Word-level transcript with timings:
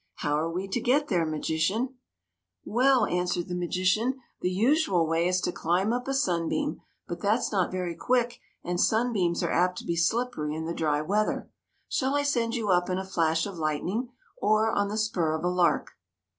How 0.15 0.33
are 0.39 0.49
we 0.49 0.67
to 0.69 0.81
get 0.81 1.09
there, 1.09 1.27
magician?'' 1.27 1.99
Well," 2.65 3.05
answered 3.05 3.49
the 3.49 3.55
magician,'' 3.55 4.15
the 4.41 4.49
usual 4.49 5.05
way 5.05 5.27
is 5.27 5.39
to 5.41 5.51
climb 5.51 5.93
up 5.93 6.07
a 6.07 6.13
sunbeam, 6.15 6.81
but 7.07 7.19
that 7.19 7.43
's 7.43 7.51
not 7.51 7.71
very 7.71 7.93
quick 7.93 8.39
and 8.63 8.81
sunbeams 8.81 9.43
are 9.43 9.51
apt 9.51 9.77
to 9.77 9.85
be 9.85 9.95
slippery 9.95 10.55
in 10.55 10.65
the 10.65 10.73
dry 10.73 11.03
weather. 11.03 11.51
Shall 11.87 12.15
I 12.15 12.23
send 12.23 12.55
you 12.55 12.69
up 12.69 12.89
in 12.89 12.97
a 12.97 13.05
flash 13.05 13.45
of 13.45 13.59
lightning 13.59 14.09
or 14.41 14.71
on 14.71 14.87
the 14.87 14.97
spur 14.97 15.35
of 15.35 15.43
a 15.43 15.49
lark 15.49 15.91